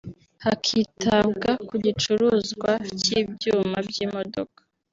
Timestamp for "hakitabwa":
0.43-1.49